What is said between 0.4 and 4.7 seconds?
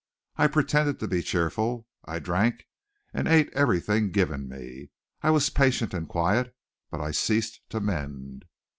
pretended to be cheerful; I drank and ate anything given